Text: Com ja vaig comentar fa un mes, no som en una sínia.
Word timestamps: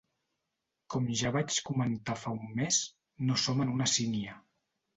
Com 0.93 1.09
ja 1.19 1.31
vaig 1.35 1.59
comentar 1.67 2.17
fa 2.23 2.35
un 2.39 2.49
mes, 2.63 2.81
no 3.29 3.39
som 3.47 3.65
en 3.69 3.77
una 3.77 3.91
sínia. 3.97 4.43